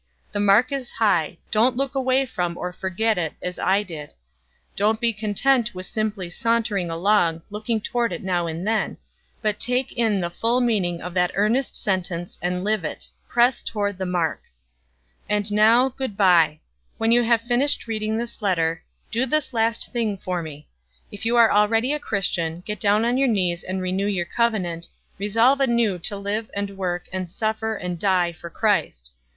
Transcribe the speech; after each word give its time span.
The 0.31 0.39
mark 0.39 0.71
is 0.71 0.89
high; 0.89 1.37
don't 1.51 1.77
look 1.77 1.93
away 1.93 2.25
from 2.25 2.57
or 2.57 2.73
forget 2.73 3.19
it, 3.19 3.33
as 3.39 3.59
I 3.59 3.83
did; 3.83 4.15
don't 4.75 4.99
be 4.99 5.13
content 5.13 5.75
with 5.75 5.85
simply 5.85 6.27
sauntering 6.27 6.89
along, 6.89 7.43
looking 7.51 7.79
toward 7.79 8.11
it 8.11 8.23
now 8.23 8.47
and 8.47 8.67
then, 8.67 8.97
but 9.43 9.59
take 9.59 9.91
in 9.91 10.19
the 10.19 10.31
full 10.31 10.59
meaning 10.59 11.03
of 11.03 11.13
that 11.13 11.29
earnest 11.35 11.75
sentence, 11.75 12.39
and 12.41 12.63
live 12.63 12.83
it 12.83 13.09
'Press 13.27 13.61
toward 13.61 13.99
the 13.99 14.07
mark!' 14.07 14.45
"And 15.29 15.53
now 15.53 15.89
good 15.89 16.17
by. 16.17 16.61
When 16.97 17.11
you 17.11 17.21
have 17.21 17.41
finished 17.41 17.85
reading 17.85 18.17
this 18.17 18.41
letter, 18.41 18.81
do 19.11 19.27
this 19.27 19.53
last 19.53 19.93
thing 19.93 20.17
for 20.17 20.41
me: 20.41 20.67
If 21.11 21.27
you 21.27 21.35
are 21.35 21.51
already 21.51 21.93
a 21.93 21.99
Christian, 21.99 22.61
get 22.61 22.79
down 22.79 23.05
on 23.05 23.19
your 23.19 23.27
knees 23.27 23.63
and 23.63 23.83
renew 23.83 24.07
your 24.07 24.25
covenant; 24.25 24.87
resolve 25.19 25.59
anew 25.59 25.99
to 25.99 26.17
live 26.17 26.49
and 26.55 26.75
work, 26.75 27.05
and 27.13 27.29
suffer 27.31 27.75
and 27.75 27.99
die, 27.99 28.31
for 28.31 28.49
Christ. 28.49 29.13